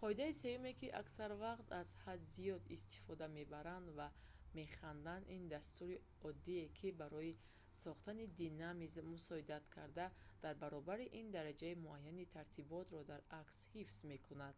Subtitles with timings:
[0.00, 4.08] қоидаи сеюме ки аксар вақт аз ҳад зиёд истифода мебаранд ва
[4.60, 5.96] механданд- ин дастури
[6.28, 7.38] оддӣ ки барои
[7.82, 10.06] схтани динамизм мусоидат карда
[10.44, 14.56] дар баробари ин дараҷаи муайяни тартиботро дар акс ҳифз мекунад